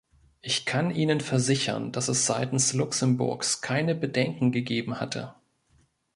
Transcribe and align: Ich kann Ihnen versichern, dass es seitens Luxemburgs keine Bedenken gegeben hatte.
Ich 0.41 0.65
kann 0.65 0.89
Ihnen 0.89 1.19
versichern, 1.21 1.91
dass 1.91 2.07
es 2.07 2.25
seitens 2.25 2.73
Luxemburgs 2.73 3.61
keine 3.61 3.93
Bedenken 3.93 4.51
gegeben 4.51 4.99
hatte. 4.99 5.35